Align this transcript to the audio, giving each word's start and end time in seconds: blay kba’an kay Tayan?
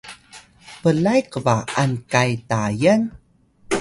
blay 0.81 1.21
kba’an 1.31 1.91
kay 2.11 2.31
Tayan? 2.49 3.01